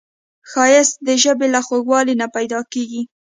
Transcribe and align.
ښایست 0.49 0.95
د 1.07 1.09
ژبې 1.23 1.47
له 1.53 1.59
خوږوالي 1.67 2.13
نه 2.21 2.27
پیداکیږي 2.35 3.01